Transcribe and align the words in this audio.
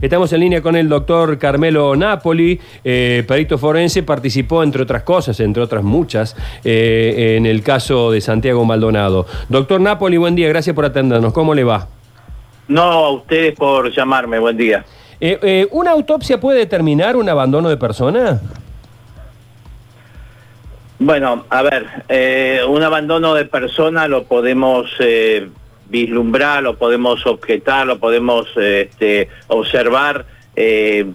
Estamos 0.00 0.32
en 0.32 0.40
línea 0.40 0.62
con 0.62 0.76
el 0.76 0.88
doctor 0.88 1.36
Carmelo 1.36 1.94
Napoli, 1.94 2.58
eh, 2.82 3.22
perito 3.28 3.58
forense, 3.58 4.02
participó 4.02 4.62
entre 4.62 4.82
otras 4.82 5.02
cosas, 5.02 5.38
entre 5.40 5.62
otras 5.62 5.84
muchas, 5.84 6.34
eh, 6.64 7.34
en 7.36 7.44
el 7.44 7.62
caso 7.62 8.10
de 8.10 8.22
Santiago 8.22 8.64
Maldonado. 8.64 9.26
Doctor 9.50 9.78
Napoli, 9.78 10.16
buen 10.16 10.34
día, 10.34 10.48
gracias 10.48 10.74
por 10.74 10.86
atendernos. 10.86 11.34
¿Cómo 11.34 11.54
le 11.54 11.64
va? 11.64 11.86
No, 12.68 12.82
a 12.82 13.10
ustedes 13.10 13.54
por 13.54 13.94
llamarme, 13.94 14.38
buen 14.38 14.56
día. 14.56 14.86
Eh, 15.20 15.68
¿Una 15.70 15.90
autopsia 15.90 16.40
puede 16.40 16.60
determinar 16.60 17.14
un 17.14 17.28
abandono 17.28 17.68
de 17.68 17.76
persona? 17.76 18.40
Bueno, 20.98 21.44
a 21.50 21.62
ver, 21.62 22.64
un 22.66 22.82
abandono 22.82 23.34
de 23.34 23.44
persona 23.44 24.08
lo 24.08 24.24
podemos 24.24 24.88
vislumbrar, 25.90 26.62
lo 26.62 26.76
podemos 26.76 27.26
objetar, 27.26 27.86
lo 27.86 27.98
podemos 27.98 28.48
este, 28.56 29.28
observar 29.48 30.24
eh, 30.54 31.06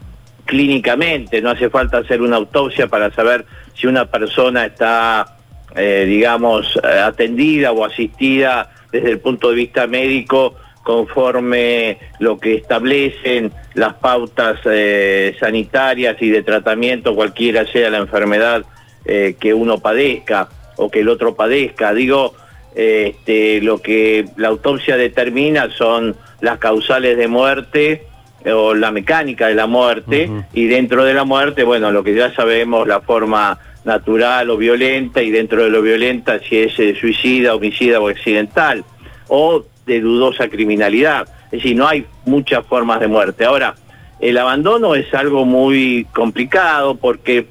clínicamente. 0.46 1.42
No 1.42 1.50
hace 1.50 1.70
falta 1.70 2.00
hacer 2.00 2.21
una 2.21 2.36
autopsia 2.36 2.88
para 2.88 3.10
saber 3.11 3.46
si 3.74 3.88
una 3.88 4.06
persona 4.06 4.65
está, 4.65 5.38
eh, 5.75 6.06
digamos, 6.07 6.78
atendida 6.84 7.71
o 7.71 7.86
asistida 7.86 8.70
desde 8.92 9.11
el 9.11 9.20
punto 9.20 9.50
de 9.50 9.56
vista 9.56 9.88
médico 9.88 10.56
conforme 10.84 11.98
lo 12.20 12.37
que 12.37 12.56
establecen 12.56 13.51
las 13.73 13.96
pautas 13.96 14.60
eh, 14.65 15.36
sanitarias 15.39 16.15
y 16.21 16.29
de 16.29 16.43
tratamiento, 16.43 17.15
cualquiera 17.15 17.65
sea 17.65 17.89
la 17.89 17.98
enfermedad 17.98 18.65
que 19.06 19.54
uno 19.54 19.78
padezca 19.78 20.50
o 20.78 20.89
que 20.89 21.01
el 21.01 21.10
otro 21.10 21.36
padezca. 21.36 21.93
Digo, 21.93 22.34
este, 22.75 23.61
lo 23.61 23.82
que 23.82 24.25
la 24.36 24.50
autopsia 24.50 24.97
determina 24.97 25.70
son 25.71 26.15
las 26.42 26.60
causales 26.60 27.18
de 27.18 27.28
muerte 27.28 28.07
o 28.54 28.74
la 28.74 28.92
mecánica 28.92 29.48
de 29.48 29.56
la 29.56 29.65
muerte 29.65 30.29
y 30.54 30.65
dentro 30.65 31.04
de 31.04 31.14
la 31.14 31.24
muerte, 31.24 31.64
bueno, 31.64 31.92
lo 31.92 32.03
que 32.03 32.14
ya 32.14 32.34
sabemos, 32.36 32.88
la 32.88 33.02
forma 33.02 33.58
natural 33.86 34.50
o 34.50 34.58
violenta 34.58 35.22
y 35.22 35.31
dentro 35.31 35.64
de 35.64 35.70
lo 35.70 35.81
violenta 35.81 36.40
si 36.40 36.58
es 36.58 36.78
eh, 36.80 36.96
suicida, 37.00 37.56
homicida 37.56 38.00
o 38.00 38.09
accidental 38.09 38.84
o 39.28 39.64
de 39.86 40.02
dudosa 40.02 40.50
criminalidad. 40.50 41.28
Es 41.46 41.64
decir, 41.64 41.76
no 41.76 41.88
hay 41.88 42.06
muchas 42.26 42.66
formas 42.66 43.00
de 43.00 43.08
muerte. 43.08 43.46
Ahora, 43.46 43.76
el 44.20 44.38
abandono 44.38 44.96
es 44.96 45.14
algo 45.14 45.46
muy 45.46 46.08
complicado 46.14 46.96
porque 46.96 47.48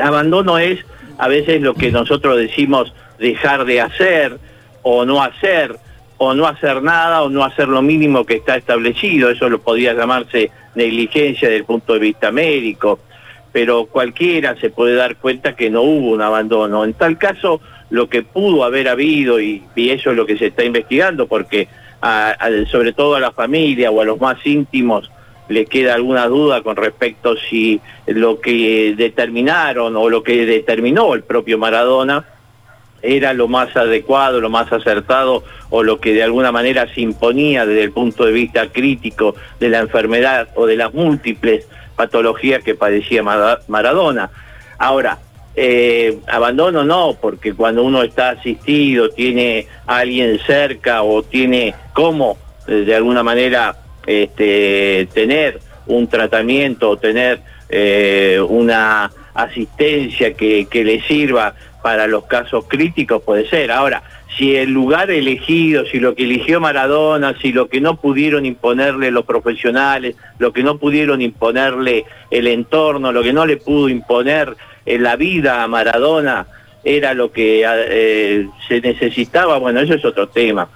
abandono 0.00 0.58
es 0.58 0.80
a 1.18 1.28
veces 1.28 1.60
lo 1.60 1.74
que 1.74 1.90
nosotros 1.90 2.36
decimos 2.36 2.92
dejar 3.18 3.64
de 3.64 3.80
hacer, 3.80 4.38
o 4.82 5.04
no 5.04 5.22
hacer, 5.22 5.76
o 6.18 6.34
no 6.34 6.46
hacer 6.46 6.82
nada, 6.82 7.22
o 7.22 7.28
no 7.28 7.44
hacer 7.44 7.68
lo 7.68 7.82
mínimo 7.82 8.24
que 8.24 8.36
está 8.36 8.56
establecido. 8.56 9.30
Eso 9.30 9.48
lo 9.48 9.60
podría 9.60 9.94
llamarse 9.94 10.50
negligencia 10.74 11.48
desde 11.48 11.60
el 11.60 11.64
punto 11.64 11.94
de 11.94 11.98
vista 11.98 12.30
médico, 12.30 13.00
pero 13.52 13.86
cualquiera 13.86 14.56
se 14.56 14.70
puede 14.70 14.94
dar 14.94 15.16
cuenta 15.16 15.56
que 15.56 15.70
no 15.70 15.82
hubo 15.82 16.10
un 16.10 16.22
abandono. 16.22 16.84
En 16.84 16.94
tal 16.94 17.18
caso, 17.18 17.60
lo 17.90 18.08
que 18.08 18.22
pudo 18.22 18.64
haber 18.64 18.88
habido, 18.88 19.40
y, 19.40 19.62
eso 19.76 20.10
es 20.10 20.16
lo 20.16 20.26
que 20.26 20.38
se 20.38 20.46
está 20.46 20.64
investigando, 20.64 21.26
porque 21.26 21.68
sobre 22.70 22.92
todo 22.92 23.16
a 23.16 23.20
la 23.20 23.32
familia 23.32 23.90
o 23.90 24.00
a 24.00 24.04
los 24.04 24.20
más 24.20 24.44
íntimos, 24.46 25.10
le 25.48 25.66
queda 25.66 25.94
alguna 25.94 26.28
duda 26.28 26.62
con 26.62 26.76
respecto 26.76 27.36
si 27.36 27.80
lo 28.06 28.40
que 28.40 28.94
determinaron 28.96 29.96
o 29.96 30.08
lo 30.08 30.22
que 30.22 30.46
determinó 30.46 31.12
el 31.14 31.24
propio 31.24 31.58
Maradona 31.58 32.24
era 33.02 33.32
lo 33.32 33.48
más 33.48 33.76
adecuado, 33.76 34.40
lo 34.40 34.50
más 34.50 34.72
acertado 34.72 35.44
o 35.70 35.82
lo 35.82 36.00
que 36.00 36.12
de 36.12 36.22
alguna 36.22 36.52
manera 36.52 36.92
se 36.94 37.00
imponía 37.00 37.66
desde 37.66 37.84
el 37.84 37.92
punto 37.92 38.24
de 38.24 38.32
vista 38.32 38.68
crítico 38.68 39.34
de 39.58 39.68
la 39.68 39.78
enfermedad 39.78 40.48
o 40.54 40.66
de 40.66 40.76
las 40.76 40.92
múltiples 40.92 41.66
patologías 41.96 42.62
que 42.62 42.74
padecía 42.74 43.22
Maradona. 43.22 44.30
Ahora, 44.78 45.18
eh, 45.56 46.18
abandono 46.28 46.84
no, 46.84 47.16
porque 47.20 47.54
cuando 47.54 47.82
uno 47.82 48.02
está 48.02 48.30
asistido, 48.30 49.10
tiene 49.10 49.66
a 49.86 49.98
alguien 49.98 50.38
cerca 50.46 51.02
o 51.02 51.22
tiene 51.22 51.74
cómo 51.92 52.38
eh, 52.66 52.84
de 52.86 52.94
alguna 52.94 53.22
manera 53.22 53.76
este, 54.06 55.08
tener 55.12 55.60
un 55.86 56.06
tratamiento 56.06 56.90
o 56.90 56.96
tener 56.96 57.40
eh, 57.68 58.40
una 58.48 59.10
asistencia 59.34 60.34
que, 60.34 60.66
que 60.70 60.84
le 60.84 61.00
sirva 61.02 61.54
para 61.82 62.06
los 62.06 62.24
casos 62.24 62.64
críticos 62.68 63.22
puede 63.22 63.48
ser. 63.48 63.70
Ahora, 63.70 64.02
si 64.36 64.56
el 64.56 64.70
lugar 64.70 65.10
elegido, 65.10 65.84
si 65.86 65.98
lo 65.98 66.14
que 66.14 66.24
eligió 66.24 66.60
Maradona, 66.60 67.34
si 67.40 67.52
lo 67.52 67.68
que 67.68 67.80
no 67.80 67.96
pudieron 67.96 68.46
imponerle 68.46 69.10
los 69.10 69.24
profesionales, 69.24 70.16
lo 70.38 70.52
que 70.52 70.62
no 70.62 70.78
pudieron 70.78 71.20
imponerle 71.20 72.04
el 72.30 72.46
entorno, 72.46 73.12
lo 73.12 73.22
que 73.22 73.32
no 73.32 73.44
le 73.44 73.56
pudo 73.56 73.88
imponer 73.88 74.56
en 74.86 75.02
la 75.02 75.16
vida 75.16 75.62
a 75.62 75.68
Maradona, 75.68 76.46
era 76.84 77.12
lo 77.12 77.30
que 77.32 77.64
eh, 77.66 78.48
se 78.66 78.80
necesitaba, 78.80 79.58
bueno, 79.58 79.80
eso 79.80 79.94
es 79.94 80.04
otro 80.04 80.28
tema. 80.28 80.68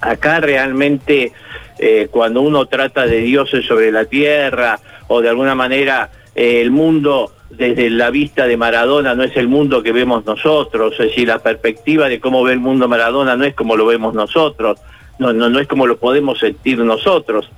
Acá 0.00 0.40
realmente 0.40 1.32
eh, 1.78 2.08
cuando 2.10 2.40
uno 2.40 2.66
trata 2.66 3.06
de 3.06 3.20
dioses 3.20 3.64
sobre 3.64 3.92
la 3.92 4.04
tierra 4.06 4.78
o 5.08 5.20
de 5.20 5.28
alguna 5.28 5.54
manera 5.54 6.10
eh, 6.34 6.60
el 6.60 6.70
mundo 6.70 7.32
desde 7.56 7.90
la 7.90 8.10
vista 8.10 8.46
de 8.46 8.56
Maradona 8.56 9.14
no 9.14 9.22
es 9.22 9.36
el 9.36 9.48
mundo 9.48 9.82
que 9.82 9.92
vemos 9.92 10.24
nosotros, 10.24 10.92
es 10.92 11.08
decir, 11.10 11.28
la 11.28 11.38
perspectiva 11.38 12.08
de 12.08 12.20
cómo 12.20 12.42
ve 12.42 12.52
el 12.52 12.60
mundo 12.60 12.88
Maradona 12.88 13.36
no 13.36 13.44
es 13.44 13.54
como 13.54 13.76
lo 13.76 13.86
vemos 13.86 14.14
nosotros, 14.14 14.78
no, 15.18 15.32
no, 15.32 15.48
no 15.48 15.58
es 15.58 15.66
como 15.66 15.86
lo 15.86 15.96
podemos 15.96 16.38
sentir 16.38 16.78
nosotros. 16.78 17.50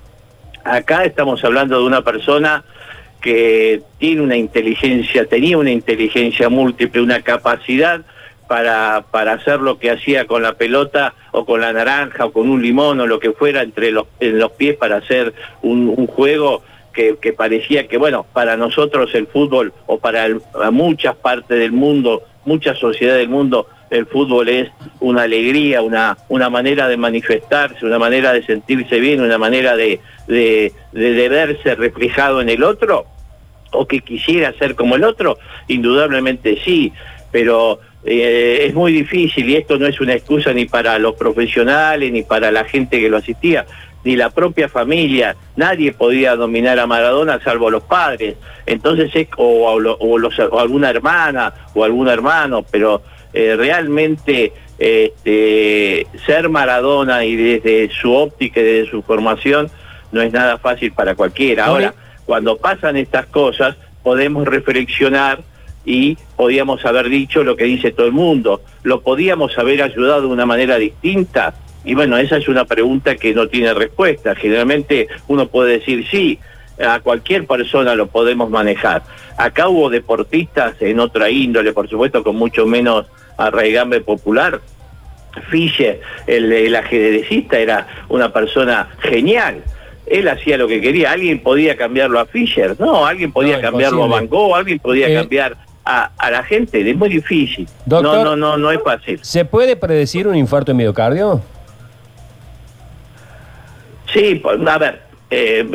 Acá 0.64 1.04
estamos 1.04 1.44
hablando 1.44 1.78
de 1.78 1.86
una 1.86 2.02
persona 2.02 2.64
que 3.20 3.82
tiene 3.98 4.22
una 4.22 4.36
inteligencia, 4.36 5.26
tenía 5.26 5.58
una 5.58 5.72
inteligencia 5.72 6.48
múltiple, 6.48 7.02
una 7.02 7.22
capacidad 7.22 8.02
para, 8.46 9.04
para 9.10 9.32
hacer 9.32 9.60
lo 9.60 9.78
que 9.78 9.90
hacía 9.90 10.26
con 10.26 10.42
la 10.42 10.54
pelota 10.54 11.14
o 11.32 11.44
con 11.44 11.60
la 11.60 11.72
naranja 11.72 12.26
o 12.26 12.32
con 12.32 12.48
un 12.48 12.62
limón 12.62 13.00
o 13.00 13.06
lo 13.06 13.18
que 13.18 13.32
fuera 13.32 13.62
entre 13.62 13.90
los, 13.90 14.06
en 14.20 14.38
los 14.38 14.52
pies 14.52 14.76
para 14.76 14.96
hacer 14.96 15.34
un, 15.62 15.92
un 15.94 16.06
juego 16.06 16.62
que, 17.20 17.32
parecía 17.32 17.86
que, 17.86 17.96
bueno, 17.96 18.26
para 18.32 18.56
nosotros 18.56 19.14
el 19.14 19.28
fútbol 19.28 19.72
o 19.86 19.98
para 19.98 20.26
muchas 20.72 21.14
partes 21.14 21.58
del 21.58 21.70
mundo, 21.70 22.22
muchas 22.44 22.78
sociedades 22.78 23.20
del 23.20 23.28
mundo, 23.28 23.68
el 23.90 24.06
fútbol 24.06 24.48
es 24.48 24.68
una 25.00 25.22
alegría, 25.22 25.80
una, 25.80 26.18
una 26.28 26.50
manera 26.50 26.88
de 26.88 26.96
manifestarse, 26.96 27.86
una 27.86 27.98
manera 27.98 28.32
de 28.32 28.44
sentirse 28.44 28.98
bien, 28.98 29.20
una 29.20 29.38
manera 29.38 29.76
de, 29.76 30.00
de, 30.26 30.72
verse 30.92 31.74
reflejado 31.76 32.40
en 32.40 32.48
el 32.48 32.64
otro, 32.64 33.06
o 33.70 33.86
que 33.86 34.00
quisiera 34.00 34.52
ser 34.54 34.74
como 34.74 34.96
el 34.96 35.04
otro, 35.04 35.38
indudablemente 35.68 36.58
sí, 36.64 36.92
pero 37.30 37.80
eh, 38.04 38.64
es 38.66 38.74
muy 38.74 38.92
difícil 38.92 39.48
y 39.48 39.56
esto 39.56 39.78
no 39.78 39.86
es 39.86 40.00
una 40.00 40.14
excusa 40.14 40.52
ni 40.52 40.64
para 40.64 40.98
los 40.98 41.14
profesionales 41.14 42.10
ni 42.10 42.22
para 42.22 42.50
la 42.50 42.64
gente 42.64 42.98
que 42.98 43.08
lo 43.08 43.18
asistía 43.18 43.66
ni 44.04 44.16
la 44.16 44.30
propia 44.30 44.68
familia, 44.68 45.36
nadie 45.56 45.92
podía 45.92 46.36
dominar 46.36 46.78
a 46.78 46.86
Maradona 46.86 47.40
salvo 47.42 47.70
los 47.70 47.82
padres, 47.82 48.36
entonces 48.66 49.10
es, 49.14 49.28
o, 49.36 49.76
o, 49.76 50.58
alguna 50.58 50.90
hermana 50.90 51.52
o 51.74 51.84
algún 51.84 52.08
hermano, 52.08 52.64
pero 52.70 53.02
eh, 53.32 53.56
realmente 53.56 54.52
este, 54.78 56.06
ser 56.24 56.48
Maradona 56.48 57.24
y 57.24 57.36
desde 57.36 57.90
su 57.90 58.12
óptica 58.12 58.60
y 58.60 58.64
desde 58.64 58.90
su 58.90 59.02
formación 59.02 59.70
no 60.12 60.22
es 60.22 60.32
nada 60.32 60.58
fácil 60.58 60.92
para 60.92 61.14
cualquiera. 61.14 61.66
Ahora, 61.66 61.94
cuando 62.24 62.56
pasan 62.56 62.96
estas 62.96 63.26
cosas, 63.26 63.76
podemos 64.02 64.46
reflexionar 64.46 65.40
y 65.84 66.16
podíamos 66.36 66.84
haber 66.84 67.08
dicho 67.08 67.42
lo 67.42 67.56
que 67.56 67.64
dice 67.64 67.92
todo 67.92 68.06
el 68.06 68.12
mundo, 68.12 68.62
lo 68.82 69.00
podíamos 69.00 69.56
haber 69.58 69.82
ayudado 69.82 70.22
de 70.22 70.26
una 70.28 70.46
manera 70.46 70.76
distinta, 70.76 71.54
y 71.84 71.94
bueno, 71.94 72.18
esa 72.18 72.36
es 72.36 72.48
una 72.48 72.64
pregunta 72.64 73.16
que 73.16 73.32
no 73.34 73.48
tiene 73.48 73.72
respuesta. 73.74 74.34
Generalmente 74.34 75.08
uno 75.28 75.48
puede 75.48 75.78
decir 75.78 76.06
sí, 76.10 76.38
a 76.84 77.00
cualquier 77.00 77.46
persona 77.46 77.94
lo 77.94 78.06
podemos 78.06 78.50
manejar. 78.50 79.02
Acá 79.36 79.68
hubo 79.68 79.88
deportistas 79.90 80.74
en 80.80 81.00
otra 81.00 81.30
índole, 81.30 81.72
por 81.72 81.88
supuesto, 81.88 82.22
con 82.22 82.36
mucho 82.36 82.66
menos 82.66 83.06
arraigambre 83.36 84.00
popular. 84.00 84.60
Fischer, 85.50 86.00
el, 86.26 86.52
el 86.52 86.74
ajedrecista, 86.74 87.58
era 87.58 87.86
una 88.08 88.32
persona 88.32 88.88
genial. 89.00 89.62
Él 90.06 90.26
hacía 90.26 90.56
lo 90.56 90.66
que 90.66 90.80
quería. 90.80 91.12
¿Alguien 91.12 91.40
podía 91.42 91.76
cambiarlo 91.76 92.18
a 92.18 92.26
Fischer? 92.26 92.74
No, 92.80 93.06
alguien 93.06 93.30
podía 93.30 93.60
cambiarlo 93.60 94.04
a 94.04 94.06
Van 94.08 94.26
Gogh, 94.26 94.56
alguien 94.56 94.78
podía 94.78 95.08
eh, 95.08 95.14
cambiar 95.14 95.56
a, 95.84 96.10
a, 96.16 96.30
la 96.30 96.42
gente. 96.42 96.88
Es 96.88 96.96
muy 96.96 97.10
difícil. 97.10 97.68
no, 97.86 98.02
no, 98.02 98.34
no, 98.34 98.56
no 98.56 98.70
es 98.72 98.82
fácil. 98.82 99.20
¿Se 99.22 99.44
puede 99.44 99.76
predecir 99.76 100.26
un 100.26 100.34
infarto 100.34 100.72
en 100.72 100.78
miocardio? 100.78 101.42
Sí, 104.12 104.36
pues, 104.36 104.58
a 104.66 104.78
ver, 104.78 105.02
eh, 105.30 105.66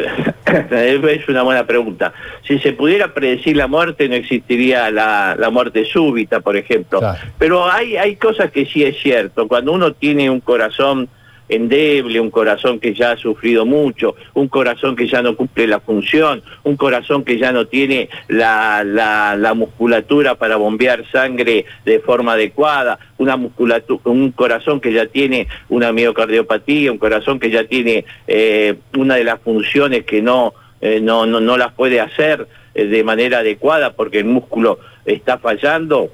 es 1.12 1.30
una 1.30 1.44
buena 1.44 1.66
pregunta. 1.66 2.14
Si 2.48 2.60
se 2.60 2.74
pudiera 2.74 3.14
predecir 3.14 3.56
la 3.56 3.68
muerte, 3.68 4.10
no 4.10 4.16
existiría 4.16 4.90
la, 4.90 5.50
muerte 5.52 5.86
súbita, 5.86 6.40
por 6.40 6.58
ejemplo. 6.58 7.02
Pero 7.38 7.70
hay, 7.70 7.98
hay 7.98 8.16
cosas 8.16 8.52
que 8.52 8.66
sí 8.66 8.84
es 8.84 8.98
cierto. 9.00 9.48
Cuando 9.48 9.72
uno 9.72 9.94
tiene 9.94 10.30
un 10.30 10.40
corazón 10.40 11.10
endeble, 11.56 12.20
un 12.20 12.32
corazón 12.32 12.80
que 12.80 12.94
ya 12.94 13.12
ha 13.12 13.18
sufrido 13.18 13.66
mucho, 13.66 14.16
un 14.34 14.48
corazón 14.48 14.96
que 14.96 15.08
ya 15.08 15.22
no 15.22 15.36
cumple 15.36 15.68
la 15.68 15.80
función, 15.80 16.42
un 16.64 16.76
corazón 16.76 17.24
que 17.24 17.38
ya 17.38 17.52
no 17.52 17.68
tiene 17.68 18.10
la, 18.28 18.84
la, 18.84 19.54
musculatura 19.54 20.36
para 20.36 20.56
bombear 20.56 21.04
sangre 21.12 21.66
de 21.86 22.00
forma 22.00 22.34
adecuada, 22.34 22.98
una 23.18 23.38
musculatura, 23.38 24.02
un 24.06 24.32
corazón 24.32 24.82
que 24.82 24.92
ya 24.92 25.06
tiene 25.06 25.48
una 25.70 25.92
miocardiopatía, 25.92 26.92
un 26.92 26.98
corazón 26.98 27.40
que 27.40 27.52
ya 27.52 27.66
tiene 27.66 28.06
eh, 28.28 28.76
una 28.98 29.16
de 29.16 29.24
las 29.24 29.40
funciones 29.42 30.06
que 30.06 30.22
no, 30.22 30.54
eh, 30.82 31.00
no, 31.00 31.26
no, 31.26 31.40
no, 31.40 31.58
las 31.58 31.74
puede 31.74 32.02
hacer 32.02 32.48
eh, 32.74 32.86
de 32.86 33.04
manera 33.04 33.40
adecuada 33.40 33.94
porque 33.94 34.20
el 34.20 34.26
músculo 34.26 34.80
está 35.06 35.38
fallando, 35.38 36.10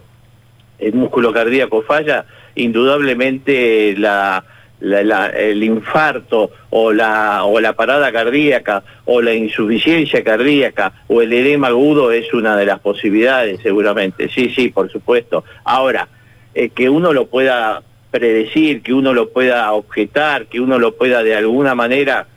el 0.80 0.94
músculo 0.94 1.32
cardíaco 1.32 1.82
falla, 1.84 2.26
indudablemente 2.56 3.96
la, 3.98 4.44
el 4.82 5.64
infarto 5.64 6.52
o 6.70 6.94
la, 6.94 7.44
o 7.44 7.60
la 7.60 7.74
parada 7.74 8.12
cardíaca 8.12 8.84
o 9.06 9.22
la 9.22 9.34
insuficiencia 9.34 10.24
cardíaca 10.24 10.94
o 11.08 11.22
el 11.22 11.34
edema 11.34 11.68
agudo 11.68 12.12
es 12.12 12.34
una 12.34 12.56
de 12.56 12.66
las 12.66 12.80
posibilidades 12.80 13.60
seguramente. 13.62 14.30
Sí, 14.30 14.50
sí, 14.56 14.70
por 14.70 14.92
supuesto. 14.92 15.44
Ahora, 15.66 16.08
eh, 16.54 16.70
que 16.70 16.90
uno 16.90 17.14
lo 17.14 17.28
pueda 17.28 17.84
predecir, 18.12 18.82
que 18.82 18.94
uno 18.94 19.14
lo 19.14 19.30
pueda 19.30 19.72
objetar, 19.74 20.48
que 20.48 20.60
uno 20.60 20.80
lo 20.80 20.96
pueda 20.96 21.24
de 21.24 21.36
alguna 21.36 21.76
manera 21.76 22.28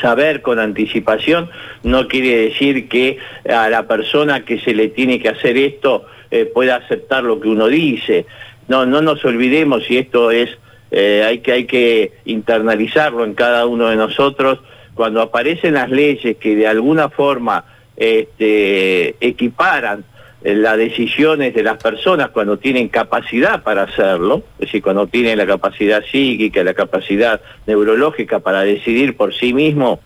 saber 0.00 0.42
con 0.42 0.58
anticipación, 0.58 1.50
no 1.82 2.06
quiere 2.08 2.36
decir 2.48 2.88
que 2.88 3.18
a 3.48 3.68
la 3.68 3.86
persona 3.86 4.44
que 4.44 4.60
se 4.60 4.74
le 4.74 4.88
tiene 4.88 5.18
que 5.18 5.28
hacer 5.28 5.56
esto 5.56 6.06
eh, 6.30 6.44
pueda 6.46 6.76
aceptar 6.76 7.24
lo 7.24 7.40
que 7.40 7.48
uno 7.48 7.68
dice. 7.68 8.26
No, 8.68 8.86
no 8.86 9.02
nos 9.02 9.24
olvidemos 9.24 9.84
si 9.84 9.98
esto 9.98 10.30
es, 10.30 10.50
eh, 10.92 11.24
hay, 11.26 11.38
que, 11.38 11.52
hay 11.52 11.64
que 11.64 12.12
internalizarlo 12.26 13.24
en 13.24 13.32
cada 13.32 13.66
uno 13.66 13.88
de 13.88 13.96
nosotros. 13.96 14.60
Cuando 14.94 15.22
aparecen 15.22 15.74
las 15.74 15.90
leyes 15.90 16.36
que 16.36 16.54
de 16.54 16.68
alguna 16.68 17.08
forma 17.08 17.64
este, 17.96 19.16
equiparan 19.26 20.04
eh, 20.44 20.54
las 20.54 20.76
decisiones 20.76 21.54
de 21.54 21.62
las 21.62 21.82
personas 21.82 22.28
cuando 22.28 22.58
tienen 22.58 22.88
capacidad 22.88 23.62
para 23.62 23.84
hacerlo, 23.84 24.42
es 24.58 24.66
decir, 24.66 24.82
cuando 24.82 25.06
tienen 25.06 25.38
la 25.38 25.46
capacidad 25.46 26.04
psíquica, 26.04 26.62
la 26.62 26.74
capacidad 26.74 27.40
neurológica 27.66 28.40
para 28.40 28.60
decidir 28.60 29.16
por 29.16 29.34
sí 29.34 29.54
mismo, 29.54 30.00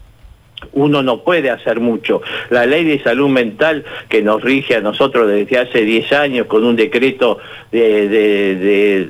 uno 0.72 1.02
no 1.02 1.22
puede 1.22 1.50
hacer 1.50 1.80
mucho. 1.80 2.22
La 2.50 2.66
ley 2.66 2.84
de 2.84 3.02
salud 3.02 3.28
mental 3.28 3.84
que 4.08 4.22
nos 4.22 4.42
rige 4.42 4.76
a 4.76 4.80
nosotros 4.80 5.28
desde 5.28 5.58
hace 5.58 5.82
10 5.82 6.12
años 6.12 6.46
con 6.46 6.64
un 6.64 6.76
decreto 6.76 7.38
de, 7.72 8.08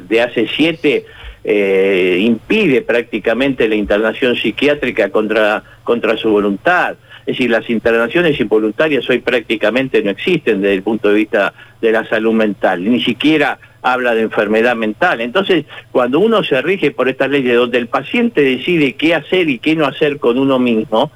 de, 0.09 0.21
hace 0.21 0.49
7 0.49 1.05
eh, 1.49 2.19
impide 2.23 2.83
prácticamente 2.83 3.69
la 3.69 3.77
internación 3.77 4.35
psiquiátrica 4.35 5.11
contra, 5.11 5.63
contra 5.85 6.17
su 6.17 6.29
voluntad. 6.29 6.97
Es 7.21 7.37
decir, 7.37 7.51
las 7.51 7.71
internaciones 7.71 8.41
involuntarias 8.41 9.09
hoy 9.09 9.21
prácticamente 9.21 10.03
no 10.03 10.11
existen 10.11 10.61
desde 10.61 10.75
el 10.75 10.83
punto 10.83 11.09
de 11.09 11.15
vista 11.15 11.55
de 11.81 11.93
la 11.93 12.05
salud 12.09 12.33
mental, 12.33 12.85
ni 12.85 13.01
siquiera 13.01 13.61
habla 13.81 14.17
de 14.17 14.23
enfermedad 14.23 14.75
mental. 14.75 15.21
Entonces, 15.21 15.67
cuando 15.93 16.19
uno 16.19 16.43
se 16.43 16.61
rige 16.63 16.91
por 16.91 17.09
estas 17.09 17.31
leyes 17.31 17.55
donde 17.55 17.79
el 17.79 17.87
paciente 17.87 18.41
decide 18.41 18.95
qué 18.95 19.15
hacer 19.15 19.49
y 19.49 19.61
qué 19.61 19.77
no 19.77 19.87
hacer 19.87 20.19
con 20.19 20.41
uno 20.41 20.59
mismo, 20.59 21.13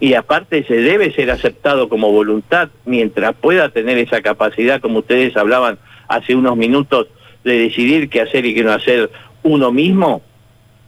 y 0.00 0.14
aparte 0.14 0.64
se 0.64 0.74
debe 0.74 1.12
ser 1.12 1.30
aceptado 1.30 1.88
como 1.88 2.10
voluntad 2.10 2.68
mientras 2.84 3.36
pueda 3.36 3.68
tener 3.68 3.96
esa 3.98 4.22
capacidad, 4.22 4.80
como 4.80 4.98
ustedes 4.98 5.36
hablaban 5.36 5.78
hace 6.08 6.34
unos 6.34 6.56
minutos, 6.56 7.06
de 7.44 7.58
decidir 7.58 8.08
qué 8.08 8.20
hacer 8.20 8.44
y 8.44 8.54
qué 8.54 8.64
no 8.64 8.72
hacer 8.72 9.10
uno 9.42 9.72
mismo, 9.72 10.22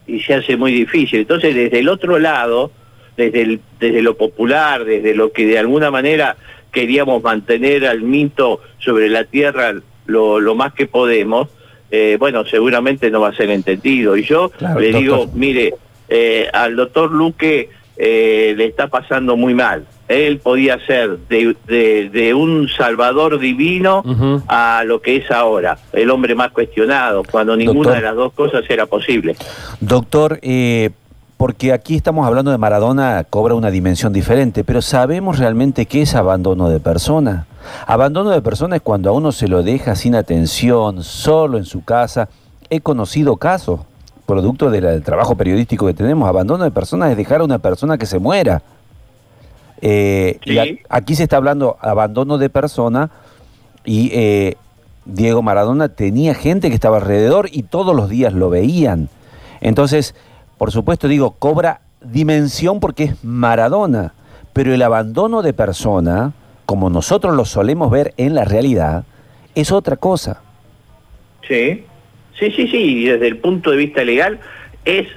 y 0.06 0.20
se 0.20 0.34
hace 0.34 0.56
muy 0.56 0.72
difícil. 0.72 1.20
Entonces, 1.20 1.54
desde 1.54 1.78
el 1.78 1.88
otro 1.88 2.18
lado, 2.18 2.70
desde, 3.16 3.58
desde 3.80 4.02
lo 4.02 4.16
popular, 4.16 4.84
desde 4.84 5.14
lo 5.14 5.32
que 5.32 5.46
de 5.46 5.58
alguna 5.58 5.90
manera 5.90 6.36
queríamos 6.72 7.22
mantener 7.22 7.86
al 7.86 8.02
mito 8.02 8.60
sobre 8.78 9.08
la 9.08 9.24
tierra 9.24 9.74
lo, 10.06 10.54
más 10.54 10.74
que 10.74 10.86
podemos, 10.86 11.48
eh, 11.90 12.16
bueno, 12.18 12.44
seguramente 12.44 13.10
no 13.10 13.20
va 13.20 13.28
a 13.28 13.34
ser 13.34 13.50
entendido. 13.50 14.16
Y 14.16 14.24
yo 14.24 14.50
le 14.78 14.92
digo, 14.92 15.30
mire, 15.34 15.74
eh, 16.08 16.48
al 16.52 16.76
doctor 16.76 17.10
Luque 17.10 17.70
eh, 17.96 18.54
le 18.56 18.66
está 18.66 18.88
pasando 18.88 19.36
muy 19.36 19.54
mal. 19.54 19.86
Él 20.08 20.38
podía 20.38 20.78
ser 20.86 21.18
de, 21.28 22.34
un 22.34 22.68
salvador 22.68 23.38
divino 23.38 24.02
a 24.48 24.82
lo 24.84 25.00
que 25.00 25.16
es 25.16 25.30
ahora, 25.30 25.78
el 25.92 26.10
hombre 26.10 26.34
más 26.34 26.52
cuestionado, 26.52 27.22
cuando 27.30 27.56
ninguna 27.56 27.92
de 27.92 28.02
las 28.02 28.14
dos 28.14 28.32
cosas 28.32 28.64
era 28.68 28.86
posible. 28.86 29.36
Doctor, 29.80 30.38
eh, 30.42 30.90
porque 31.36 31.72
aquí 31.72 31.96
estamos 31.96 32.26
hablando 32.26 32.50
de 32.50 32.58
Maradona, 32.58 33.24
cobra 33.28 33.54
una 33.54 33.70
dimensión 33.70 34.12
diferente, 34.12 34.62
pero 34.62 34.80
¿sabemos 34.80 35.38
realmente 35.38 35.86
qué 35.86 36.02
es 36.02 36.14
abandono 36.14 36.68
de 36.68 36.80
persona? 36.80 37.46
Abandono 37.86 38.30
de 38.30 38.42
persona 38.42 38.76
es 38.76 38.82
cuando 38.82 39.10
a 39.10 39.12
uno 39.12 39.32
se 39.32 39.48
lo 39.48 39.62
deja 39.62 39.96
sin 39.96 40.14
atención, 40.14 41.02
solo 41.02 41.58
en 41.58 41.64
su 41.64 41.84
casa. 41.84 42.28
He 42.70 42.80
conocido 42.80 43.36
casos, 43.36 43.80
producto 44.26 44.70
del 44.70 45.02
trabajo 45.02 45.34
periodístico 45.34 45.86
que 45.86 45.94
tenemos, 45.94 46.28
abandono 46.28 46.64
de 46.64 46.70
persona 46.70 47.10
es 47.10 47.16
dejar 47.16 47.40
a 47.40 47.44
una 47.44 47.58
persona 47.58 47.98
que 47.98 48.06
se 48.06 48.18
muera. 48.18 48.62
Eh, 49.86 50.80
aquí 50.88 51.14
se 51.14 51.24
está 51.24 51.36
hablando 51.36 51.76
abandono 51.78 52.38
de 52.38 52.48
persona 52.48 53.10
y 53.84 54.08
eh, 54.14 54.56
Diego 55.04 55.42
Maradona 55.42 55.90
tenía 55.90 56.34
gente 56.34 56.70
que 56.70 56.74
estaba 56.74 56.96
alrededor 56.96 57.50
y 57.52 57.64
todos 57.64 57.94
los 57.94 58.08
días 58.08 58.32
lo 58.32 58.48
veían. 58.48 59.10
Entonces, 59.60 60.14
por 60.56 60.72
supuesto 60.72 61.06
digo, 61.06 61.32
cobra 61.32 61.82
dimensión 62.02 62.80
porque 62.80 63.04
es 63.04 63.24
Maradona, 63.24 64.14
pero 64.54 64.72
el 64.72 64.80
abandono 64.80 65.42
de 65.42 65.52
persona, 65.52 66.32
como 66.64 66.88
nosotros 66.88 67.36
lo 67.36 67.44
solemos 67.44 67.90
ver 67.90 68.14
en 68.16 68.34
la 68.34 68.46
realidad, 68.46 69.04
es 69.54 69.70
otra 69.70 69.96
cosa. 69.96 70.40
Sí, 71.46 71.84
sí, 72.38 72.50
sí, 72.52 72.68
sí, 72.68 72.78
y 72.78 73.04
desde 73.04 73.28
el 73.28 73.36
punto 73.36 73.70
de 73.70 73.76
vista 73.76 74.02
legal 74.02 74.40
es 74.86 75.08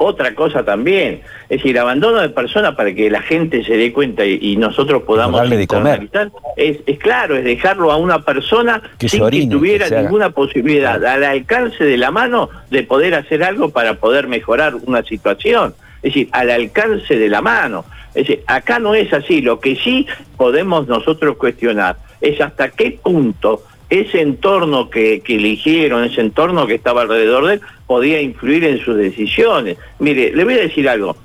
otra 0.00 0.34
cosa 0.34 0.64
también. 0.64 1.20
Es 1.50 1.58
decir, 1.58 1.78
abandono 1.78 2.20
de 2.20 2.30
persona 2.30 2.74
para 2.74 2.94
que 2.94 3.10
la 3.10 3.20
gente 3.20 3.62
se 3.64 3.76
dé 3.76 3.92
cuenta 3.92 4.24
y, 4.24 4.56
nosotros 4.56 5.02
podamos 5.02 5.40
darle 5.40 5.58
de 5.58 5.66
comer. 5.66 6.08
Es, 6.56 6.78
es, 6.86 6.98
claro, 6.98 7.36
es 7.36 7.44
dejarlo 7.44 7.92
a 7.92 7.96
una 7.96 8.22
persona 8.22 8.82
sin 8.98 9.28
que 9.28 9.46
tuviera 9.46 9.88
ninguna 9.88 10.30
posibilidad 10.30 11.04
al 11.04 11.24
alcance 11.24 11.84
de 11.84 11.96
la 11.98 12.10
mano 12.10 12.48
de 12.70 12.82
poder 12.82 13.14
hacer 13.14 13.44
algo 13.44 13.70
para 13.70 13.94
poder 13.94 14.26
mejorar 14.26 14.74
una 14.74 15.02
situación. 15.02 15.74
Es 15.96 16.14
decir, 16.14 16.28
al 16.32 16.50
alcance 16.50 17.16
de 17.16 17.28
la 17.28 17.42
mano. 17.42 17.84
Es 18.14 18.26
decir, 18.26 18.42
acá 18.46 18.78
no 18.78 18.94
es 18.94 19.12
así. 19.12 19.42
Lo 19.42 19.60
que 19.60 19.76
sí 19.76 20.06
podemos 20.36 20.88
nosotros 20.88 21.36
cuestionar 21.36 21.96
es 22.22 22.40
hasta 22.40 22.70
qué 22.70 22.98
punto 23.02 23.62
ese 23.90 24.20
entorno 24.20 24.88
que, 24.88 25.22
eligieron, 25.26 26.04
ese 26.04 26.20
entorno 26.20 26.66
que 26.66 26.76
estaba 26.76 27.02
alrededor 27.02 27.46
de 27.46 27.54
él, 27.54 27.60
podía 27.90 28.22
influir 28.22 28.62
en 28.62 28.78
sus 28.84 28.96
decisiones. 28.96 29.76
Mire, 29.98 30.32
le 30.32 30.44
voy 30.44 30.54
a 30.54 30.58
decir 30.58 30.88
algo, 30.88 31.16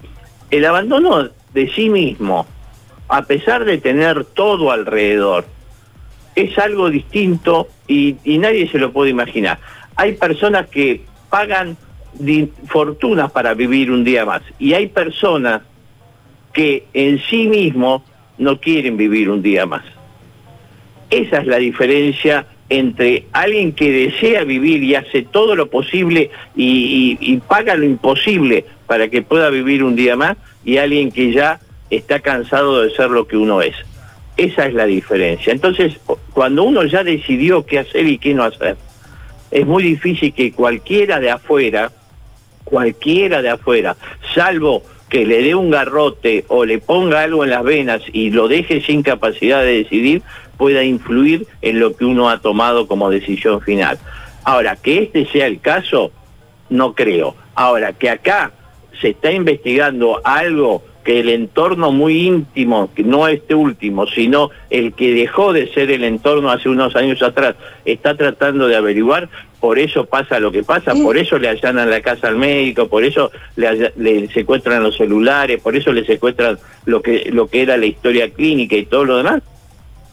el 0.49 0.65
abandono 0.65 1.29
de 1.53 1.69
sí 1.69 1.91
mismo, 1.91 2.47
a 3.07 3.21
pesar 3.21 3.65
de 3.65 3.77
tener 3.77 4.25
todo 4.25 4.71
alrededor, 4.71 5.45
es 6.33 6.57
algo 6.57 6.89
distinto 6.89 7.67
y, 7.87 8.15
nadie 8.25 8.67
se 8.67 8.79
lo 8.79 8.91
puede 8.91 9.11
imaginar. 9.11 9.59
Hay 9.95 10.13
personas 10.13 10.67
que 10.67 11.03
pagan 11.29 11.77
fortunas 12.65 13.31
para 13.31 13.53
vivir 13.53 13.91
un 13.91 14.03
día 14.03 14.25
más 14.25 14.41
y 14.57 14.73
hay 14.73 14.87
personas 14.87 15.61
que 16.51 16.87
en 16.95 17.19
sí 17.29 17.47
mismos 17.47 18.01
no 18.39 18.59
quieren 18.59 18.97
vivir 18.97 19.29
un 19.29 19.43
día 19.43 19.67
más. 19.67 19.83
Esa 21.11 21.41
es 21.41 21.45
la 21.45 21.57
diferencia 21.57 22.47
entre 22.69 23.25
alguien 23.31 23.73
que 23.73 23.91
desea 23.91 24.43
vivir 24.43 24.83
y 24.83 24.95
hace 24.95 25.23
todo 25.23 25.55
lo 25.55 25.69
posible 25.69 26.31
y, 26.55 27.37
paga 27.47 27.75
lo 27.75 27.85
imposible 27.85 28.65
para 28.87 29.07
que 29.07 29.21
pueda 29.21 29.49
vivir 29.49 29.83
un 29.83 29.95
día 29.95 30.15
más 30.15 30.37
y 30.63 30.77
alguien 30.77 31.11
que 31.11 31.31
ya 31.31 31.59
está 31.89 32.19
cansado 32.19 32.81
de 32.81 32.89
ser 32.95 33.09
lo 33.11 33.27
que 33.27 33.37
uno 33.37 33.61
es. 33.61 33.75
Esa 34.37 34.65
es 34.65 34.73
la 34.73 34.85
diferencia. 34.85 35.53
Entonces, 35.53 35.97
cuando 36.33 36.63
uno 36.63 36.83
ya 36.83 37.03
decidió 37.03 37.65
qué 37.65 37.79
hacer 37.79 38.07
y 38.07 38.17
qué 38.17 38.33
no 38.33 38.43
hacer, 38.43 38.75
es 39.51 39.65
muy 39.65 39.83
difícil 39.83 40.33
que 40.33 40.51
cualquiera 40.51 41.19
de 41.19 41.29
afuera, 41.29 41.91
cualquiera 42.63 43.41
de 43.41 43.49
afuera, 43.49 43.95
salvo 44.33 44.83
que 45.09 45.25
le 45.25 45.41
dé 45.43 45.55
un 45.55 45.69
garrote 45.69 46.45
o 46.47 46.65
le 46.65 46.79
ponga 46.79 47.21
algo 47.21 47.43
en 47.43 47.51
las 47.51 47.63
venas 47.63 48.01
y 48.11 48.31
lo 48.31 48.47
deje 48.47 48.81
sin 48.81 49.03
capacidad 49.03 49.61
de 49.61 49.83
decidir, 49.83 50.21
pueda 50.57 50.83
influir 50.83 51.47
en 51.61 51.79
lo 51.79 51.95
que 51.95 52.05
uno 52.05 52.29
ha 52.29 52.41
tomado 52.41 52.87
como 52.87 53.09
decisión 53.09 53.61
final. 53.61 53.99
Ahora, 54.43 54.75
que 54.75 55.03
este 55.03 55.25
sea 55.27 55.47
el 55.47 55.59
caso, 55.59 56.11
no 56.69 56.93
creo. 56.93 57.35
Ahora, 57.55 57.93
que 57.93 58.09
acá 58.09 58.51
se 59.01 59.09
está 59.09 59.31
investigando 59.31 60.21
algo 60.23 60.83
que 61.05 61.19
el 61.19 61.29
entorno 61.29 61.91
muy 61.91 62.25
íntimo, 62.25 62.89
que 62.95 63.03
no 63.03 63.27
este 63.27 63.53
último, 63.53 64.07
sino 64.07 64.49
el 64.71 64.93
que 64.93 65.13
dejó 65.13 65.53
de 65.53 65.71
ser 65.71 65.91
el 65.91 66.03
entorno 66.03 66.49
hace 66.49 66.67
unos 66.67 66.95
años 66.95 67.21
atrás, 67.21 67.55
está 67.85 68.17
tratando 68.17 68.67
de 68.67 68.75
averiguar, 68.75 69.29
por 69.59 69.77
eso 69.77 70.05
pasa 70.05 70.39
lo 70.39 70.51
que 70.51 70.63
pasa, 70.63 70.95
por 70.95 71.15
eso 71.17 71.37
le 71.37 71.47
allanan 71.47 71.91
la 71.91 72.01
casa 72.01 72.27
al 72.27 72.37
médico, 72.37 72.87
por 72.87 73.03
eso 73.03 73.31
le, 73.55 73.93
le, 73.97 74.27
secuestran 74.29 74.81
los 74.81 74.97
celulares, 74.97 75.61
por 75.61 75.75
eso 75.75 75.93
le 75.93 76.03
secuestran 76.05 76.57
lo 76.85 77.03
que, 77.03 77.29
lo 77.31 77.47
que 77.47 77.61
era 77.61 77.77
la 77.77 77.85
historia 77.85 78.31
clínica 78.31 78.75
y 78.75 78.85
todo 78.87 79.05
lo 79.05 79.17
demás, 79.17 79.43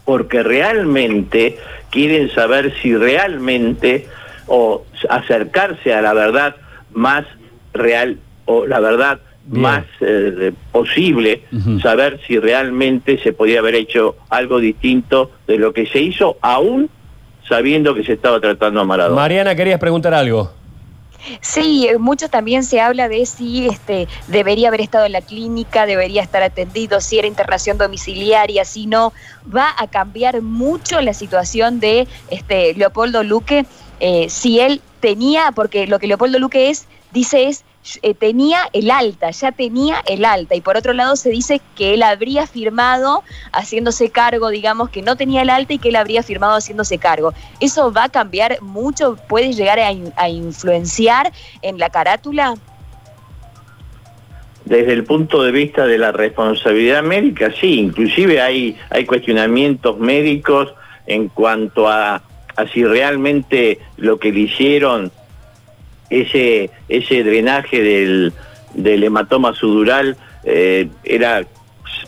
porque 0.05 0.43
realmente 0.43 1.57
quieren 1.91 2.31
saber 2.31 2.75
si 2.83 2.95
realmente 2.95 4.07
o 4.47 4.85
acercarse 5.09 5.95
a 5.95 6.03
la 6.03 6.13
verdad 6.13 6.57
más 6.93 7.25
real 7.73 8.19
o 8.45 8.67
la 8.67 8.79
verdad 8.81 9.21
más 9.49 9.85
eh, 10.01 10.53
posible 10.71 11.43
saber 11.83 12.21
si 12.27 12.39
realmente 12.39 13.19
se 13.23 13.33
podía 13.33 13.59
haber 13.59 13.75
hecho 13.75 14.17
algo 14.31 14.61
distinto 14.61 15.31
de 15.47 15.59
lo 15.59 15.73
que 15.73 15.87
se 15.87 16.01
hizo, 16.01 16.37
aún 16.41 16.89
sabiendo 17.49 17.95
que 17.95 18.05
se 18.05 18.13
estaba 18.13 18.41
tratando 18.41 18.81
a 18.81 18.85
Maradona. 18.85 19.21
Mariana, 19.21 19.55
querías 19.55 19.81
preguntar 19.81 20.15
algo. 20.15 20.53
Sí, 21.41 21.89
mucho 21.99 22.29
también 22.29 22.65
se 22.65 22.81
habla 22.81 23.09
de 23.09 23.27
si 23.27 23.69
este, 23.69 24.09
debería 24.27 24.69
haber 24.69 24.81
estado 24.81 25.07
en 25.07 25.13
la 25.13 25.21
clínica, 25.21 25.87
debería 25.87 26.23
estar 26.23 26.43
atendido, 26.43 27.01
si 27.01 27.19
era 27.19 27.29
internación 27.29 27.79
domiciliaria, 27.79 28.65
si 28.65 28.87
no. 28.87 29.13
Va 29.55 29.69
a 29.79 29.87
cambiar 29.87 30.43
mucho 30.43 31.01
la 31.01 31.15
situación 31.15 31.79
de 31.79 32.09
este, 32.31 32.75
Leopoldo 32.75 33.23
Luque, 33.23 33.67
eh, 34.01 34.27
si 34.29 34.59
él 34.59 34.81
tenía, 35.01 35.53
porque 35.55 35.87
lo 35.87 35.99
que 35.99 36.09
Leopoldo 36.09 36.39
Luque 36.39 36.71
es, 36.71 36.87
dice 37.13 37.49
es 37.49 37.65
eh, 38.03 38.15
tenía 38.15 38.61
el 38.73 38.93
alta, 38.93 39.31
ya 39.31 39.51
tenía 39.51 40.03
el 40.07 40.25
alta. 40.25 40.55
Y 40.55 40.61
por 40.61 40.77
otro 40.77 40.93
lado 40.93 41.17
se 41.17 41.31
dice 41.31 41.61
que 41.77 41.95
él 41.95 42.05
habría 42.05 42.47
firmado 42.47 43.25
haciéndose 43.53 44.11
cargo, 44.11 44.51
digamos, 44.51 44.89
que 44.91 45.03
no 45.03 45.17
tenía 45.17 45.43
el 45.43 45.51
alta 45.51 45.75
y 45.75 45.79
que 45.79 45.89
él 45.89 45.97
habría 45.97 46.23
firmado 46.23 46.55
haciéndose 46.55 46.99
cargo. 46.99 47.35
¿Eso 47.59 47.93
va 47.93 48.05
a 48.05 48.09
cambiar 48.09 48.63
mucho? 48.63 49.17
¿Puede 49.29 49.53
llegar 49.53 49.81
a, 49.81 50.29
influenciar 50.29 51.33
en 51.63 51.79
la 51.79 51.91
carátula? 51.91 52.55
Desde 54.65 54.93
el 54.93 55.03
punto 55.03 55.43
de 55.43 55.51
vista 55.51 55.85
de 55.85 55.99
la 55.99 56.13
responsabilidad 56.13 57.03
médica, 57.03 57.53
sí, 57.61 57.81
inclusive 57.81 58.41
hay, 58.41 58.79
hay 58.91 59.05
cuestionamientos 59.05 59.99
médicos 59.99 60.73
en 61.07 61.27
cuanto 61.29 61.89
a, 61.89 62.23
a 62.55 62.67
si 62.73 62.85
realmente 62.85 63.81
lo 63.97 64.21
que 64.21 64.31
le 64.31 64.41
hicieron 64.41 65.11
ese, 66.13 66.71
ese 66.89 67.25
drenaje 67.25 67.83
del, 67.83 68.33
del 68.75 69.05
hematoma 69.05 69.55
sudural 69.55 70.17
eh, 70.45 70.89
era 71.05 71.45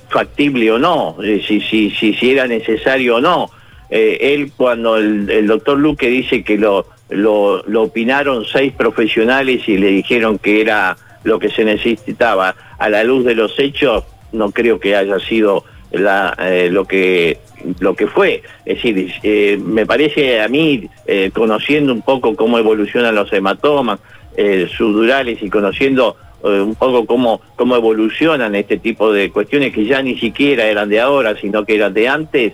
factible 0.09 0.71
o 0.71 0.79
no, 0.79 1.17
eh, 1.23 1.43
si, 1.47 1.61
si, 1.61 1.91
si, 1.91 2.15
si, 2.15 2.31
era 2.31 2.47
necesario 2.47 3.17
o 3.17 3.21
no. 3.21 3.51
Eh, 3.91 4.19
él 4.35 4.53
cuando 4.57 4.97
el, 4.97 5.47
doctor 5.47 5.79
Luque 5.79 6.09
dice 6.09 6.43
que 6.43 6.59
lo, 6.59 6.87
lo, 7.09 7.83
opinaron 7.83 8.45
seis 8.45 8.73
profesionales 8.73 9.69
y 9.69 9.79
le 9.79 9.89
dijeron 9.89 10.39
que 10.39 10.61
era 10.61 10.97
lo 11.23 11.39
que 11.39 11.49
se 11.49 11.65
necesitaba 11.65 12.55
a 12.79 12.89
la 12.89 13.05
luz 13.05 13.25
de 13.25 13.35
los 13.35 13.59
hechos, 13.59 14.05
no 14.33 14.51
creo 14.51 14.79
que 14.79 14.97
haya 14.97 15.19
sido 15.21 15.65
la, 15.93 16.37
lo 16.71 16.87
que 16.87 17.39
lo 17.81 17.95
que 17.95 18.07
fue. 18.07 18.43
Es 18.65 18.77
decir, 18.77 19.13
eh, 19.23 19.59
me 19.63 19.87
parece 19.87 20.41
a 20.41 20.49
mí, 20.49 20.89
eh, 21.07 21.31
conociendo 21.33 21.93
un 21.93 22.03
poco 22.03 22.35
cómo 22.37 22.59
evolucionan 22.59 23.15
los 23.15 23.33
hematomas 23.33 24.01
eh, 24.37 24.69
sudurales 24.77 25.43
y 25.43 25.51
conociendo 25.51 26.17
un 26.43 26.75
poco 26.75 27.07
cómo, 27.07 27.41
cómo 27.57 27.75
evolucionan 27.75 28.55
este 28.55 28.77
tipo 28.77 29.11
de 29.11 29.31
cuestiones 29.31 29.73
que 29.73 29.87
ya 29.87 30.03
ni 30.03 30.19
siquiera 30.19 30.67
eran 30.67 30.91
de 30.91 31.01
ahora, 31.01 31.35
sino 31.41 31.65
que 31.65 31.75
eran 31.75 31.95
de 31.95 32.07
antes, 32.07 32.53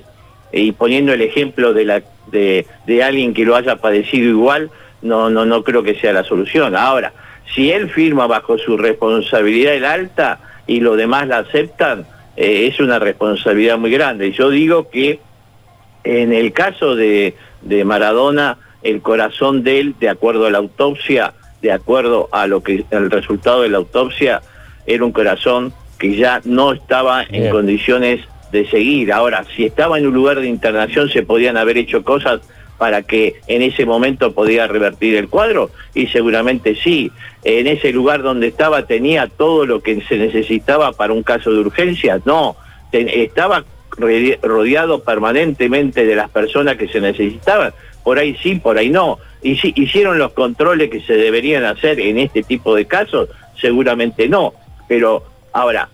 y 0.53 0.71
poniendo 0.71 1.13
el 1.13 1.23
ejemplo 1.23 1.73
de, 1.73 1.85
la, 1.85 2.03
de, 2.31 2.67
de 2.87 3.03
alguien 3.03 3.35
que 3.35 3.45
lo 3.45 3.57
haya 3.57 3.77
padecido 3.77 4.29
igual, 4.29 4.71
no, 5.03 5.29
no, 5.29 5.45
no 5.45 5.65
creo 5.65 5.83
que 5.83 5.97
sea 5.97 6.13
la 6.13 6.23
solución. 6.23 6.77
Ahora, 6.77 7.13
si 7.53 7.73
él 7.73 7.91
firma 7.91 8.29
bajo 8.29 8.59
su 8.59 8.77
responsabilidad 8.77 9.75
el 9.75 9.85
alta 9.85 10.39
y 10.69 10.79
los 10.79 10.97
demás 10.97 11.27
la 11.27 11.39
aceptan, 11.39 12.07
eh, 12.41 12.69
es 12.69 12.81
una 12.81 12.99
responsabilidad 12.99 13.77
muy 13.77 13.91
grande. 13.91 14.33
Yo 14.33 14.49
digo 14.49 14.89
que 14.89 15.21
en 16.05 16.33
el 16.33 16.55
caso 16.55 16.97
de, 16.97 17.35
Maradona, 17.85 18.57
el 18.83 19.03
corazón 19.03 19.63
de 19.63 19.81
él, 19.81 19.95
de 20.01 20.09
acuerdo 20.09 20.47
a 20.47 20.51
la 20.51 20.57
autopsia, 20.57 21.35
de 21.61 21.71
acuerdo 21.71 22.31
a 22.33 22.47
lo 22.47 22.63
que 22.63 22.87
el 22.91 23.11
resultado 23.11 23.61
de 23.61 23.69
la 23.69 23.77
autopsia, 23.77 24.41
era 24.87 25.05
un 25.05 25.13
corazón 25.13 25.75
que 25.99 26.17
ya 26.17 26.41
no 26.45 26.73
estaba 26.73 27.25
en 27.29 27.51
condiciones 27.51 28.23
de 28.51 28.67
seguir. 28.71 29.13
Ahora, 29.13 29.45
si 29.55 29.67
estaba 29.67 29.99
en 29.99 30.07
un 30.07 30.15
lugar 30.15 30.41
de 30.41 30.49
internación, 30.49 31.11
se 31.11 31.23
podían 31.23 31.59
haber 31.59 31.77
hecho 31.77 32.03
cosas 32.03 32.41
para 32.81 33.03
que 33.03 33.35
en 33.47 33.61
ese 33.61 33.85
momento 33.85 34.33
podía 34.33 34.67
revertir 34.67 35.15
el 35.17 35.29
cuadro? 35.29 35.71
Y 35.93 36.07
seguramente 36.07 36.75
sí. 36.75 37.13
En 37.45 37.67
ese 37.67 37.93
lugar 37.93 38.23
donde 38.23 38.47
estaba 38.47 38.87
tenía 38.87 39.27
todo 39.27 39.67
lo 39.67 39.83
que 39.83 40.01
se 40.01 40.17
necesitaba 40.17 40.93
para 40.93 41.13
un 41.13 41.23
caso 41.23 41.53
de 41.53 41.59
urgencia. 41.59 42.23
No, 42.25 42.57
estaba 42.91 43.65
rodeado 44.41 45.05
permanentemente 45.05 46.07
de 46.07 46.17
las 46.17 46.31
personas 46.31 46.79
que 46.79 46.89
se 46.89 47.03
necesitaban. 47.03 47.75
Por 48.03 48.19
ahí 48.19 48.35
sí, 48.43 48.55
por 48.55 48.79
ahí 48.79 48.89
no. 48.89 49.19
Y 49.43 49.57
si 49.57 49.75
hicieron 49.77 50.19
los 50.19 50.33
controles 50.33 50.89
que 50.89 51.03
se 51.03 51.13
deberían 51.13 51.67
hacer 51.67 52.01
en 52.01 52.17
este 52.17 52.43
tipo 52.43 52.75
de 52.75 52.87
casos, 52.87 53.29
seguramente 53.61 54.27
no. 54.27 54.55
Pero 54.89 55.23
ahora, 55.53 55.91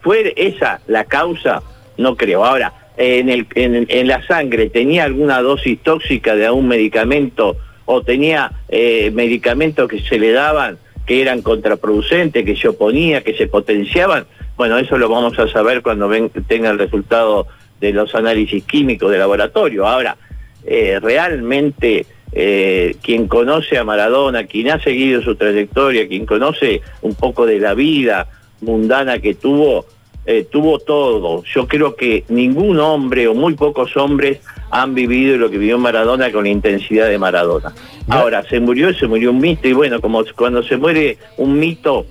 ¿fue 0.00 0.32
esa 0.34 0.80
la 0.86 1.04
causa? 1.04 1.62
No 1.98 2.16
creo. 2.16 2.42
Ahora, 2.42 2.72
en, 3.00 4.08
la 4.08 4.26
sangre 4.26 4.68
tenía 4.68 5.04
alguna 5.04 5.40
dosis 5.40 5.78
tóxica 5.80 6.36
de 6.36 6.46
algún 6.46 6.68
medicamento 6.68 7.56
o 7.86 8.02
tenía 8.02 8.52
eh, 8.68 9.10
medicamentos 9.10 9.88
que 9.88 10.00
se 10.00 10.18
le 10.18 10.32
daban 10.32 10.78
que 11.06 11.22
eran 11.22 11.42
contraproducentes, 11.42 12.44
que 12.44 12.54
se 12.54 12.68
oponía, 12.68 13.22
que 13.22 13.34
se 13.34 13.48
potenciaban, 13.48 14.26
bueno, 14.56 14.78
eso 14.78 14.98
lo 14.98 15.08
vamos 15.08 15.38
a 15.38 15.48
saber 15.48 15.80
cuando 15.80 16.08
tenga 16.46 16.70
el 16.70 16.78
resultado 16.78 17.46
de 17.80 17.92
los 17.92 18.14
análisis 18.14 18.62
químicos 18.64 19.10
de 19.10 19.18
laboratorio. 19.18 19.86
Ahora, 19.86 20.18
eh, 20.66 21.00
realmente 21.00 22.04
eh, 22.32 22.94
quien 23.02 23.26
conoce 23.26 23.78
a 23.78 23.84
Maradona, 23.84 24.44
quien 24.44 24.70
ha 24.70 24.78
seguido 24.78 25.22
su 25.22 25.34
trayectoria, 25.34 26.06
quien 26.06 26.26
conoce 26.26 26.82
un 27.00 27.14
poco 27.14 27.46
de 27.46 27.58
la 27.58 27.74
vida 27.74 28.28
mundana 28.60 29.18
que 29.18 29.34
tuvo, 29.34 29.86
eh, 30.30 30.46
tuvo 30.48 30.78
todo. 30.78 31.42
Yo 31.42 31.66
creo 31.66 31.96
que 31.96 32.22
ningún 32.28 32.78
hombre 32.78 33.26
o 33.26 33.34
muy 33.34 33.54
pocos 33.54 33.96
hombres 33.96 34.38
han 34.70 34.94
vivido 34.94 35.36
lo 35.36 35.50
que 35.50 35.58
vivió 35.58 35.76
Maradona 35.76 36.30
con 36.30 36.44
la 36.44 36.50
intensidad 36.50 37.08
de 37.08 37.18
Maradona. 37.18 37.72
Ahora, 38.08 38.44
se 38.44 38.60
murió, 38.60 38.94
se 38.94 39.08
murió 39.08 39.32
un 39.32 39.40
mito 39.40 39.66
y 39.66 39.72
bueno, 39.72 40.00
como 40.00 40.22
cuando 40.36 40.62
se 40.62 40.76
muere 40.76 41.18
un 41.36 41.58
mito, 41.58 42.06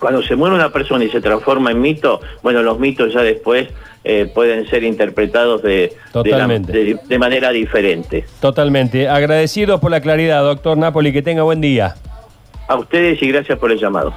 cuando 0.00 0.24
se 0.24 0.34
muere 0.34 0.56
una 0.56 0.70
persona 0.70 1.04
y 1.04 1.10
se 1.10 1.20
transforma 1.20 1.70
en 1.70 1.80
mito, 1.80 2.20
bueno, 2.42 2.64
los 2.64 2.80
mitos 2.80 3.14
ya 3.14 3.22
después 3.22 3.68
eh, 4.02 4.28
pueden 4.34 4.68
ser 4.68 4.82
interpretados 4.82 5.62
de, 5.62 5.92
de, 6.14 6.98
de, 7.08 7.18
manera 7.20 7.50
diferente. 7.50 8.24
Totalmente. 8.40 9.08
Agradecido 9.08 9.78
por 9.78 9.92
la 9.92 10.00
claridad, 10.00 10.42
doctor 10.42 10.76
Napoli, 10.76 11.12
que 11.12 11.22
tenga 11.22 11.44
buen 11.44 11.60
día. 11.60 11.94
A 12.66 12.74
ustedes 12.74 13.22
y 13.22 13.28
gracias 13.28 13.56
por 13.56 13.70
el 13.70 13.78
llamado. 13.78 14.16